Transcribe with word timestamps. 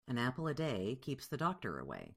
An 0.07 0.17
apple 0.17 0.47
a 0.47 0.53
day 0.55 0.97
keeps 0.99 1.27
the 1.27 1.37
doctor 1.37 1.77
away. 1.77 2.09